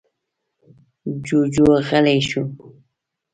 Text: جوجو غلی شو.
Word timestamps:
جوجو 1.25 1.65
غلی 1.87 2.19
شو. 2.27 2.41